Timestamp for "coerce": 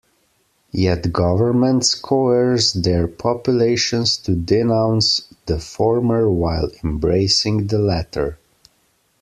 1.93-2.73